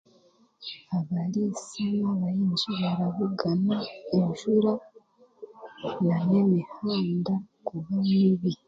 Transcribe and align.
Abariisa 0.97 1.85
n'abahingi 1.99 2.65
barabugana 2.81 3.77
enjuura 4.17 4.73
na 6.05 6.17
n'emihaanda 6.27 7.33
kuba 7.65 7.93
mibi. 8.09 8.51